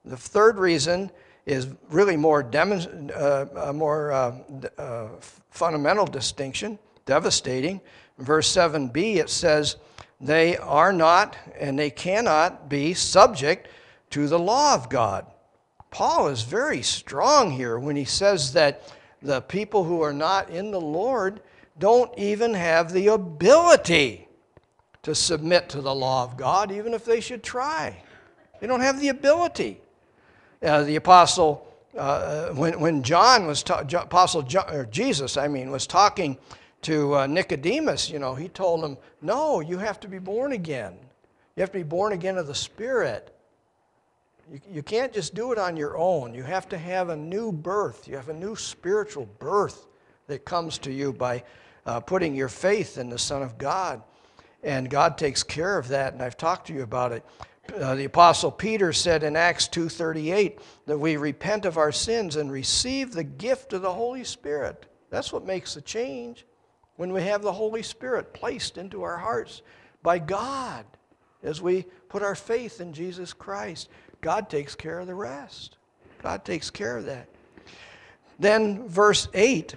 [0.03, 1.11] the third reason
[1.45, 4.35] is really more, dem- uh, a more uh,
[4.79, 5.09] uh,
[5.51, 7.83] fundamental distinction, devastating.
[8.19, 9.77] In verse 7b, it says,
[10.23, 13.69] They are not and they cannot be subject
[14.09, 15.27] to the law of God.
[15.91, 20.71] Paul is very strong here when he says that the people who are not in
[20.71, 21.43] the Lord
[21.79, 24.29] don't even have the ability
[25.03, 28.03] to submit to the law of God, even if they should try.
[28.61, 29.81] They don't have the ability.
[30.63, 35.71] Uh, the apostle, uh, when, when John was, ta- apostle John, or Jesus, I mean,
[35.71, 36.37] was talking
[36.83, 40.95] to uh, Nicodemus, you know, he told him, no, you have to be born again.
[41.57, 43.35] You have to be born again of the Spirit.
[44.51, 46.35] You, you can't just do it on your own.
[46.35, 48.07] You have to have a new birth.
[48.07, 49.87] You have a new spiritual birth
[50.27, 51.43] that comes to you by
[51.87, 54.03] uh, putting your faith in the Son of God.
[54.63, 57.25] And God takes care of that, and I've talked to you about it.
[57.75, 62.51] Uh, the apostle peter said in acts 2.38 that we repent of our sins and
[62.51, 66.47] receive the gift of the holy spirit that's what makes the change
[66.97, 69.63] when we have the holy spirit placed into our hearts
[70.03, 70.85] by god
[71.45, 73.89] as we put our faith in jesus christ
[74.21, 75.77] God takes care of the rest.
[76.23, 77.29] God takes care of that.
[78.39, 79.75] Then verse 8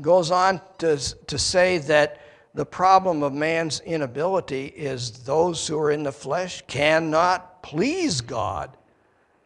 [0.00, 0.96] goes on to,
[1.26, 2.20] to say that
[2.56, 8.74] the problem of man's inability is those who are in the flesh cannot please God.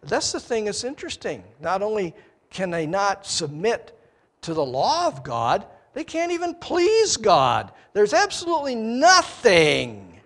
[0.04, 1.42] That's the thing that's interesting.
[1.60, 2.14] Not only
[2.50, 3.98] can they not submit
[4.42, 7.72] to the law of God, they can't even please God.
[7.94, 10.20] There's absolutely nothing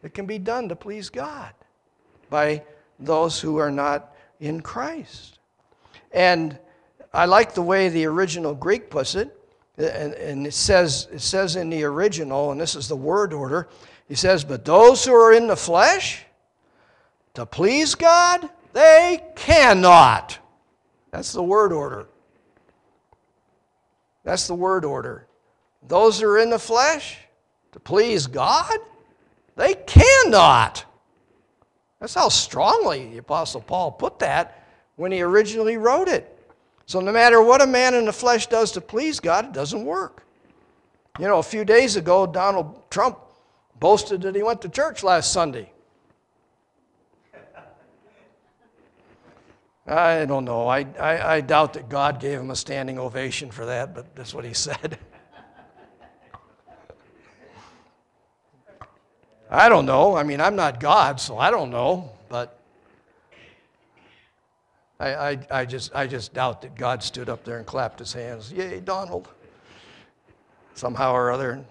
[0.00, 1.52] that can be done to please God
[2.30, 2.62] by
[2.98, 5.38] those who are not in Christ.
[6.12, 6.58] And
[7.12, 9.38] I like the way the original Greek puts it.
[9.82, 13.68] And, and it, says, it says in the original, and this is the word order,
[14.08, 16.24] he says, But those who are in the flesh,
[17.34, 20.38] to please God, they cannot.
[21.10, 22.08] That's the word order.
[24.24, 25.26] That's the word order.
[25.86, 27.18] Those who are in the flesh,
[27.72, 28.72] to please God,
[29.56, 30.84] they cannot.
[32.00, 34.66] That's how strongly the Apostle Paul put that
[34.96, 36.31] when he originally wrote it.
[36.92, 39.82] So, no matter what a man in the flesh does to please God, it doesn't
[39.82, 40.26] work.
[41.18, 43.16] You know, a few days ago, Donald Trump
[43.80, 45.72] boasted that he went to church last Sunday.
[49.86, 50.68] I don't know.
[50.68, 54.34] I, I, I doubt that God gave him a standing ovation for that, but that's
[54.34, 54.98] what he said.
[59.50, 60.14] I don't know.
[60.14, 62.61] I mean, I'm not God, so I don't know, but
[65.02, 68.12] I, I, I, just, I just doubt that God stood up there and clapped his
[68.12, 68.52] hands.
[68.52, 69.28] Yay, Donald.
[70.74, 71.64] Somehow or other.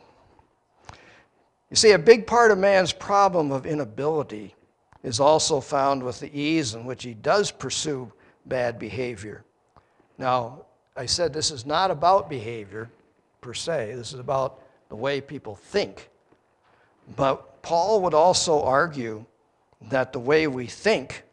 [1.70, 4.54] You see, a big part of man's problem of inability
[5.02, 8.12] is also found with the ease in which he does pursue
[8.46, 9.46] bad behavior.
[10.18, 10.66] Now,
[10.98, 12.90] I said this is not about behavior
[13.40, 16.10] per se, this is about the way people think.
[17.16, 19.26] But Paul would also argue
[19.90, 21.24] that the way we think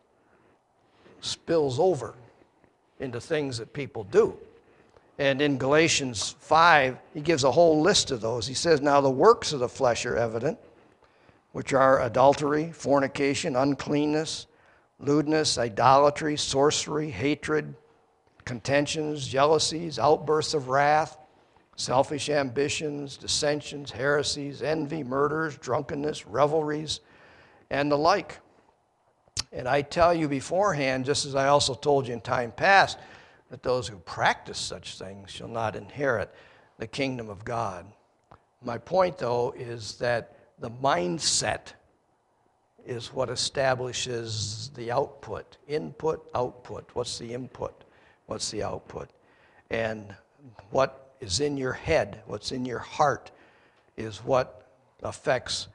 [1.20, 2.14] spills over
[3.00, 4.36] into things that people do.
[5.18, 8.46] And in Galatians 5, he gives a whole list of those.
[8.46, 10.58] He says, Now the works of the flesh are evident,
[11.52, 14.46] which are adultery, fornication, uncleanness,
[15.00, 17.74] lewdness, idolatry, sorcery, hatred,
[18.44, 21.18] contentions, jealousies, outbursts of wrath
[21.78, 27.00] selfish ambitions, dissensions, heresies, envy, murders, drunkenness, revelries,
[27.70, 28.40] and the like.
[29.52, 32.98] And I tell you beforehand, just as I also told you in time past,
[33.50, 36.34] that those who practice such things shall not inherit
[36.78, 37.86] the kingdom of God.
[38.62, 41.72] My point, though, is that the mindset
[42.86, 45.58] is what establishes the output.
[45.68, 46.90] Input, output.
[46.94, 47.84] What's the input?
[48.26, 49.10] What's the output?
[49.70, 50.14] And
[50.70, 53.30] what is in your head, what's in your heart,
[53.96, 54.70] is what
[55.02, 55.68] affects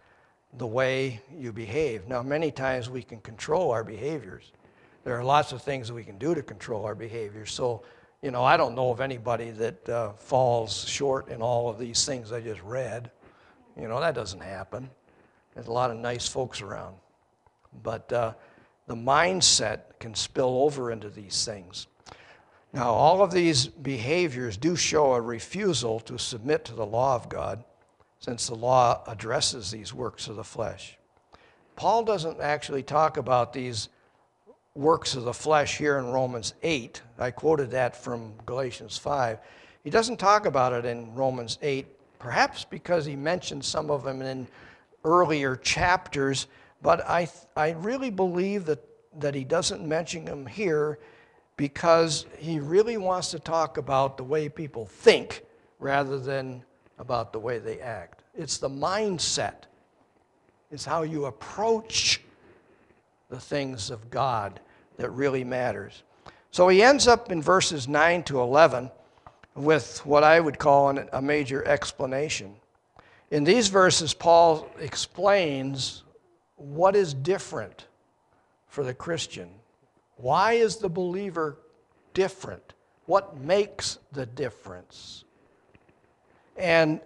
[0.58, 2.08] the way you behave.
[2.08, 4.52] Now, many times we can control our behaviors.
[5.04, 7.52] There are lots of things that we can do to control our behaviors.
[7.52, 7.84] So,
[8.22, 12.06] you know, I don't know of anybody that uh, falls short in all of these
[12.06, 13.12] things I just read.
[13.80, 14.89] You know, that doesn't happen.
[15.54, 16.96] There's a lot of nice folks around.
[17.82, 18.34] But uh,
[18.88, 21.88] the mindset can spill over into these things.
[22.72, 27.30] Now, all of these behaviors do show a refusal to submit to the law of
[27.30, 27.63] God,
[28.23, 30.97] since the law addresses these works of the flesh.
[31.75, 33.89] Paul doesn't actually talk about these
[34.75, 37.01] works of the flesh here in Romans 8.
[37.19, 39.39] I quoted that from Galatians 5.
[39.83, 41.86] He doesn't talk about it in Romans 8,
[42.17, 44.47] perhaps because he mentioned some of them in
[45.03, 46.47] earlier chapters,
[46.81, 48.81] but I, I really believe that,
[49.19, 50.97] that he doesn't mention them here
[51.57, 55.43] because he really wants to talk about the way people think
[55.77, 56.63] rather than
[57.04, 58.24] about the way they act.
[58.34, 59.66] It's the mindset,
[60.72, 62.22] it's how you approach
[63.30, 64.62] the things of God
[64.96, 66.04] that really matters.
[66.52, 68.89] So he ends up in verses 9 to 11
[69.54, 72.56] with what I would call a major explanation.
[73.32, 76.04] In these verses, Paul explains
[76.56, 77.88] what is different
[78.68, 79.50] for the Christian
[80.16, 81.58] why is the believer
[82.13, 82.74] different?
[83.08, 85.26] What makes the difference?
[86.58, 87.02] And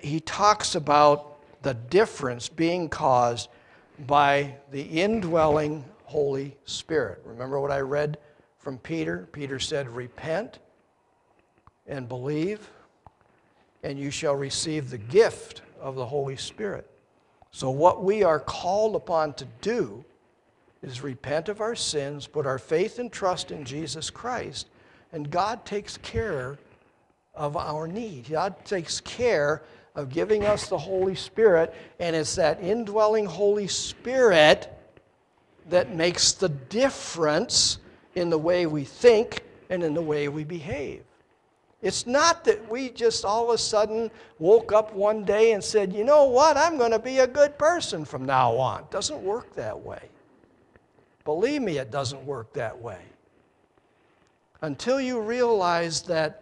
[0.00, 3.48] he talks about the difference being caused
[4.06, 7.22] by the indwelling Holy Spirit.
[7.24, 8.18] Remember what I read
[8.58, 9.28] from Peter?
[9.32, 10.58] Peter said, Repent
[11.86, 12.70] and believe,
[13.82, 16.88] and you shall receive the gift of the Holy Spirit.
[17.52, 20.04] So, what we are called upon to do
[20.82, 24.68] is repent of our sins, put our faith and trust in Jesus Christ,
[25.12, 26.58] and God takes care
[27.34, 28.28] of our need.
[28.30, 29.62] God takes care
[29.94, 34.72] of giving us the Holy Spirit, and it's that indwelling Holy Spirit
[35.68, 37.78] that makes the difference
[38.14, 41.02] in the way we think and in the way we behave.
[41.82, 45.92] It's not that we just all of a sudden woke up one day and said,
[45.92, 48.80] you know what, I'm going to be a good person from now on.
[48.80, 50.02] It doesn't work that way.
[51.24, 52.98] Believe me, it doesn't work that way.
[54.60, 56.39] Until you realize that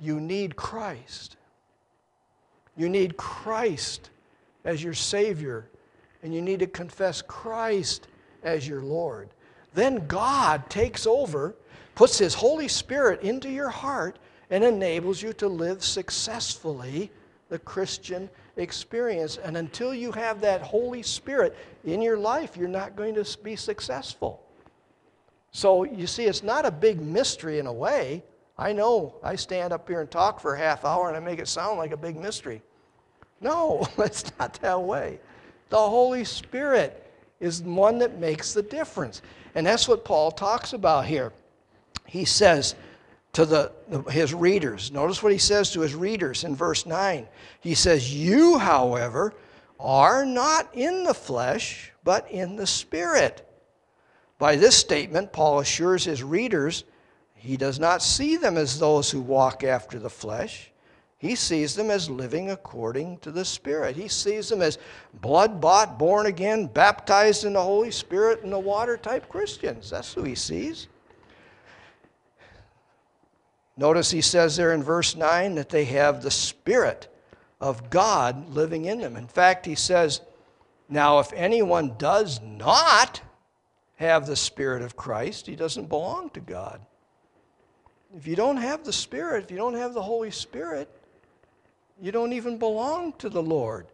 [0.00, 1.36] you need Christ.
[2.76, 4.10] You need Christ
[4.64, 5.68] as your Savior,
[6.22, 8.08] and you need to confess Christ
[8.42, 9.30] as your Lord.
[9.74, 11.54] Then God takes over,
[11.94, 14.18] puts His Holy Spirit into your heart,
[14.50, 17.10] and enables you to live successfully
[17.48, 19.38] the Christian experience.
[19.38, 23.56] And until you have that Holy Spirit in your life, you're not going to be
[23.56, 24.42] successful.
[25.52, 28.22] So you see, it's not a big mystery in a way.
[28.58, 31.38] I know I stand up here and talk for a half hour and I make
[31.38, 32.62] it sound like a big mystery.
[33.40, 35.20] No, it's not that way.
[35.68, 37.02] The Holy Spirit
[37.40, 39.20] is the one that makes the difference.
[39.54, 41.32] And that's what Paul talks about here.
[42.06, 42.74] He says,
[43.36, 43.70] to the,
[44.10, 44.90] his readers.
[44.90, 47.28] Notice what he says to his readers in verse 9.
[47.60, 49.34] He says, You, however,
[49.78, 53.46] are not in the flesh, but in the Spirit.
[54.38, 56.84] By this statement, Paul assures his readers
[57.36, 60.72] he does not see them as those who walk after the flesh.
[61.18, 63.96] He sees them as living according to the Spirit.
[63.96, 64.78] He sees them as
[65.14, 69.90] blood bought, born again, baptized in the Holy Spirit and the water type Christians.
[69.90, 70.88] That's who he sees.
[73.78, 77.08] Notice he says there in verse 9 that they have the Spirit
[77.60, 79.16] of God living in them.
[79.16, 80.20] In fact, he says,
[80.88, 83.20] Now, if anyone does not
[83.96, 86.80] have the Spirit of Christ, he doesn't belong to God.
[88.16, 90.88] If you don't have the Spirit, if you don't have the Holy Spirit,
[92.00, 93.86] you don't even belong to the Lord.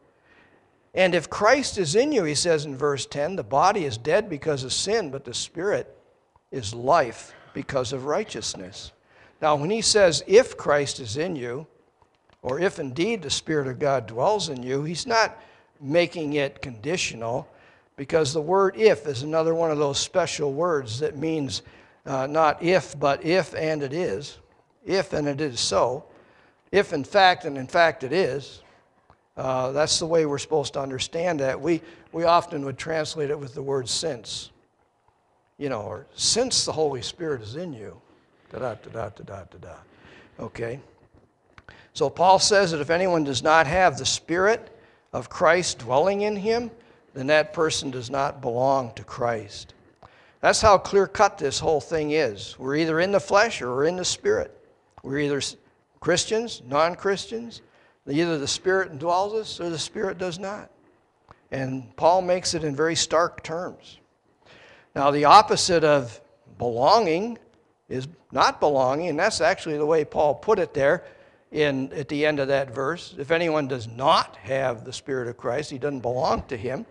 [0.95, 4.31] And if Christ is in you, he says in verse 10, the body is dead
[4.31, 5.97] because of sin, but the Spirit
[6.53, 8.93] is life because of righteousness.
[9.41, 11.67] Now, when he says, if Christ is in you,
[12.43, 15.41] or if indeed the Spirit of God dwells in you, he's not
[15.81, 17.49] making it conditional
[17.97, 21.63] because the word if is another one of those special words that means
[22.05, 24.39] uh, not if, but if and it is.
[24.85, 26.05] If and it is so.
[26.71, 28.63] If in fact and in fact it is.
[29.37, 31.59] Uh, that's the way we're supposed to understand that.
[31.61, 31.81] We,
[32.13, 34.51] we often would translate it with the word since.
[35.59, 38.01] You know, or since the Holy Spirit is in you.
[38.51, 39.75] Da da da da da da da.
[40.41, 40.81] Okay?
[41.95, 44.77] So Paul says that if anyone does not have the Spirit
[45.13, 46.71] of Christ dwelling in him,
[47.15, 49.75] then that person does not belong to Christ.
[50.43, 52.59] That's how clear cut this whole thing is.
[52.59, 54.55] We're either in the flesh or we're in the spirit.
[55.05, 55.41] We're either
[56.01, 57.63] Christians, non Christians.
[58.09, 60.69] Either the spirit dwells us or the spirit does not.
[61.53, 63.99] And Paul makes it in very stark terms.
[64.97, 66.21] Now, the opposite of
[66.59, 67.39] belonging
[67.89, 71.05] is not belonging, and that's actually the way Paul put it there
[71.53, 73.15] in, at the end of that verse.
[73.17, 76.85] If anyone does not have the Spirit of Christ, he doesn't belong to him.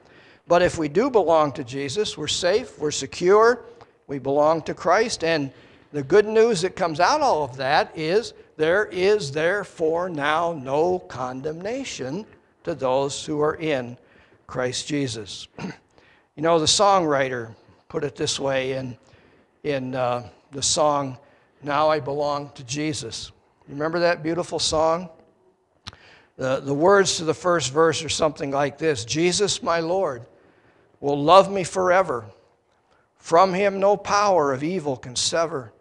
[0.51, 3.61] But if we do belong to Jesus, we're safe, we're secure,
[4.07, 5.23] we belong to Christ.
[5.23, 5.49] And
[5.93, 10.99] the good news that comes out all of that is there is therefore now no
[10.99, 12.25] condemnation
[12.65, 13.97] to those who are in
[14.45, 15.47] Christ Jesus.
[16.35, 17.55] you know, the songwriter
[17.87, 18.97] put it this way in,
[19.63, 21.17] in uh, the song,
[21.63, 23.31] Now I Belong to Jesus.
[23.69, 25.07] Remember that beautiful song?
[26.35, 30.25] The, the words to the first verse are something like this Jesus, my Lord,
[31.01, 32.25] will love me forever.
[33.17, 35.73] From him no power of evil can sever.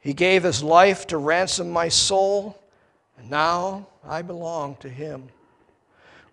[0.00, 2.58] He gave his life to ransom my soul,
[3.18, 5.28] and now I belong to him.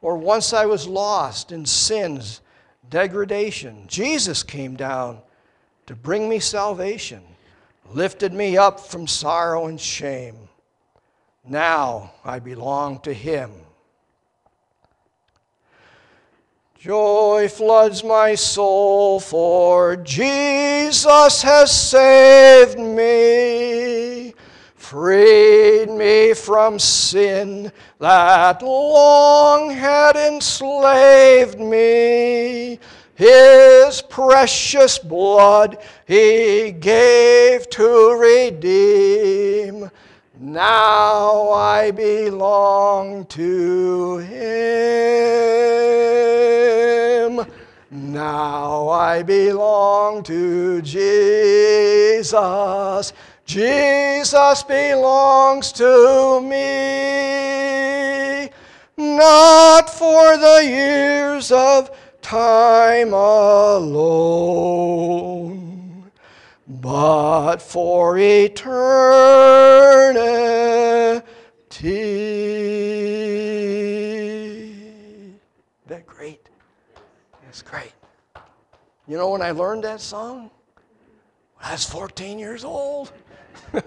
[0.02, 2.42] Or once I was lost in sin's
[2.90, 3.86] degradation.
[3.88, 5.20] Jesus came down
[5.88, 7.24] to bring me salvation,
[7.92, 10.36] lifted me up from sorrow and shame.
[11.44, 13.52] Now I belong to him.
[16.84, 24.34] Joy floods my soul, for Jesus has saved me,
[24.76, 32.80] freed me from sin that long had enslaved me.
[33.16, 39.90] His precious blood he gave to redeem.
[40.40, 44.34] Now I belong to Him.
[47.92, 52.34] Now I belong to Jesus.
[53.46, 58.50] Jesus belongs to me.
[58.98, 61.92] Not for the years of
[62.24, 64.74] time alone
[66.84, 68.84] but for eternity.
[75.88, 76.50] That great?
[77.46, 77.94] That's great.
[79.08, 80.52] You know when I learned that song?
[81.62, 83.14] I was 14 years old.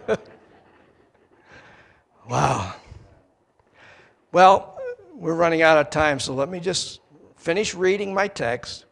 [2.31, 2.77] wow.
[4.33, 4.81] Well,
[5.13, 7.01] we're running out of time, so let me just
[7.37, 8.86] finish reading my text.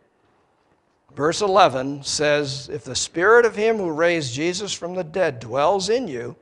[1.14, 5.88] Verse 11 says, If the spirit of him who raised Jesus from the dead dwells
[5.88, 6.36] in you,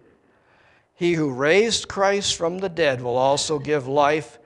[0.95, 4.39] he who raised Christ from the dead will also give life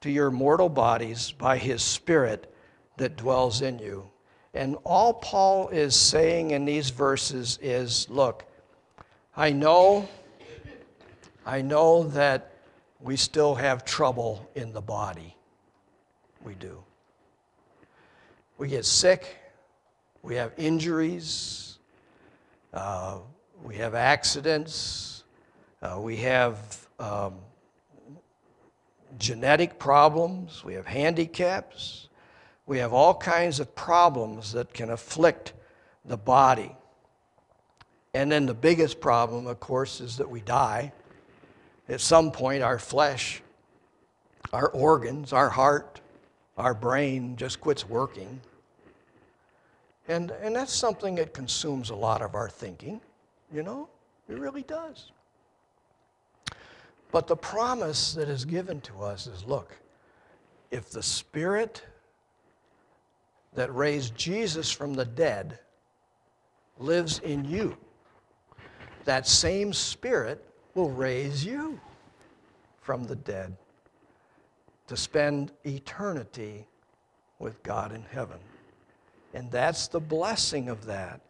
[0.00, 2.52] to your mortal bodies by his spirit
[2.96, 4.08] that dwells in you.
[4.54, 8.44] And all Paul is saying in these verses is look,
[9.36, 10.08] I know,
[11.46, 12.52] I know that
[13.00, 15.36] we still have trouble in the body.
[16.42, 16.82] We do.
[18.56, 19.36] We get sick,
[20.22, 21.78] we have injuries,
[22.72, 23.18] uh,
[23.62, 25.24] we have accidents,
[25.82, 27.34] uh, we have um,
[29.18, 32.08] genetic problems, we have handicaps,
[32.66, 35.54] we have all kinds of problems that can afflict
[36.04, 36.74] the body.
[38.14, 40.92] And then the biggest problem, of course, is that we die.
[41.88, 43.42] At some point, our flesh,
[44.52, 46.00] our organs, our heart,
[46.56, 48.40] our brain just quits working.
[50.08, 53.00] And, and that's something that consumes a lot of our thinking,
[53.52, 53.88] you know?
[54.28, 55.12] It really does.
[57.12, 59.76] But the promise that is given to us is look,
[60.70, 61.82] if the Spirit
[63.54, 65.58] that raised Jesus from the dead
[66.78, 67.76] lives in you,
[69.04, 70.44] that same Spirit
[70.74, 71.80] will raise you
[72.80, 73.56] from the dead
[74.86, 76.66] to spend eternity
[77.38, 78.38] with God in heaven.
[79.34, 81.20] And that's the blessing of that.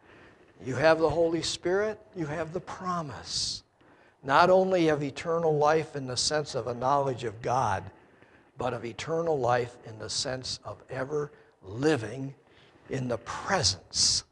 [0.63, 3.63] You have the Holy Spirit, you have the promise.
[4.23, 7.83] Not only of eternal life in the sense of a knowledge of God,
[8.57, 11.31] but of eternal life in the sense of ever
[11.63, 12.33] living
[12.89, 14.25] in the presence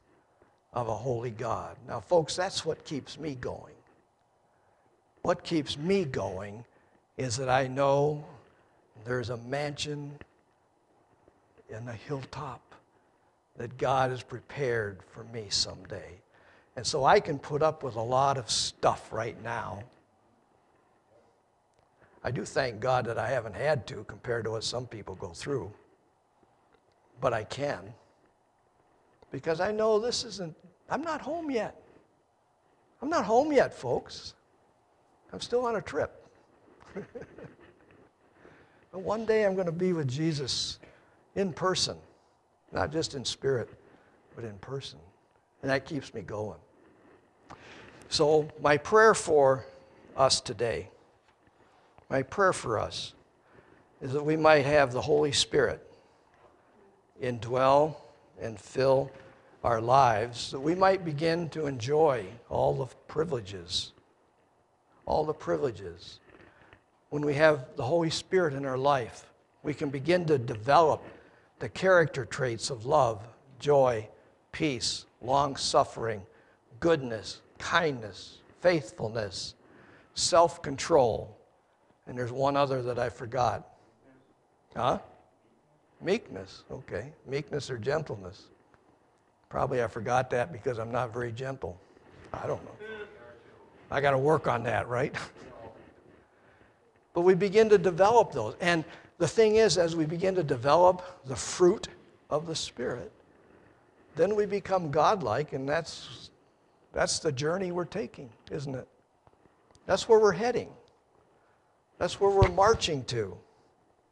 [0.74, 1.78] of a holy God.
[1.88, 3.76] Now, folks, that's what keeps me going.
[5.22, 6.66] What keeps me going
[7.18, 8.26] is that I know
[9.06, 10.12] there's a mansion
[11.70, 12.67] in the hilltop
[13.58, 16.20] that God has prepared for me someday.
[16.76, 19.84] And so I can put up with a lot of stuff right now.
[22.24, 25.30] I do thank God that I haven't had to compared to what some people go
[25.30, 25.72] through.
[27.20, 27.94] But I can.
[29.32, 30.56] Because I know this isn't,
[30.90, 31.82] I'm not home yet.
[33.02, 34.36] I'm not home yet, folks.
[35.34, 36.30] I'm still on a trip.
[36.94, 37.06] but
[38.92, 40.80] one day I'm going to be with Jesus
[41.36, 41.98] in person.
[42.72, 43.70] Not just in spirit,
[44.36, 45.00] but in person.
[45.62, 46.60] And that keeps me going.
[48.10, 49.66] So, my prayer for
[50.16, 50.90] us today,
[52.10, 53.14] my prayer for us,
[54.02, 55.84] is that we might have the Holy Spirit
[57.22, 57.96] indwell
[58.40, 59.12] and fill
[59.64, 63.92] our lives, that we might begin to enjoy all the privileges,
[65.06, 66.20] all the privileges.
[67.10, 69.26] When we have the Holy Spirit in our life,
[69.64, 71.04] we can begin to develop
[71.60, 73.22] the character traits of love,
[73.60, 74.08] joy,
[74.52, 76.22] peace, long suffering,
[76.80, 79.56] goodness, kindness, faithfulness,
[80.14, 81.38] self control.
[82.08, 83.68] And there's one other that I forgot.
[84.76, 85.00] Huh?
[86.02, 86.64] Meekness.
[86.72, 87.12] Okay.
[87.28, 88.48] Meekness or gentleness.
[89.50, 91.80] Probably I forgot that because I'm not very gentle.
[92.34, 92.72] I don't know.
[93.90, 95.16] I got to work on that, right?
[97.14, 98.56] but we begin to develop those.
[98.60, 98.84] And
[99.18, 101.88] the thing is, as we begin to develop the fruit
[102.30, 103.12] of the Spirit,
[104.16, 106.30] then we become godlike, and that's,
[106.94, 108.88] that's the journey we're taking, isn't it?
[109.86, 110.70] That's where we're heading.
[111.98, 113.36] That's where we're marching to.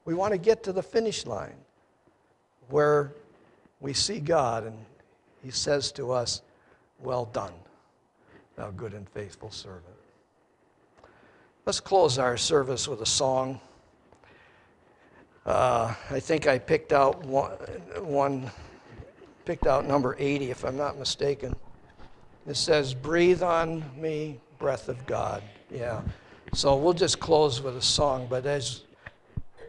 [0.05, 1.57] We want to get to the finish line
[2.69, 3.11] where
[3.79, 4.77] we see God and
[5.43, 6.41] He says to us,
[6.99, 7.53] Well done,
[8.55, 9.83] thou good and faithful servant.
[11.65, 13.59] Let's close our service with a song.
[15.45, 17.51] Uh, I think I picked out one,
[18.01, 18.51] one,
[19.45, 21.55] picked out number 80, if I'm not mistaken.
[22.47, 25.43] It says, Breathe on me, breath of God.
[25.71, 26.01] Yeah.
[26.53, 28.84] So we'll just close with a song, but as